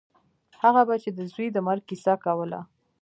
[0.61, 2.59] هغه به چې د زوى د مرګ کيسه کوله.